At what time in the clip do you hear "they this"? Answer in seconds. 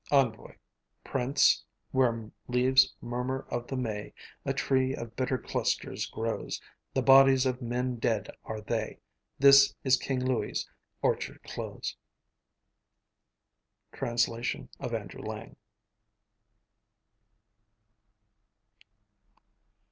8.61-9.75